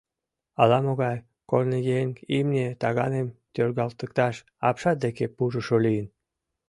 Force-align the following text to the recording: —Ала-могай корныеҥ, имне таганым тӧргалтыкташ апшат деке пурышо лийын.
—Ала-могай 0.61 1.17
корныеҥ, 1.49 2.09
имне 2.37 2.65
таганым 2.81 3.27
тӧргалтыкташ 3.53 4.35
апшат 4.67 4.97
деке 5.05 5.25
пурышо 5.35 5.77
лийын. 5.85 6.07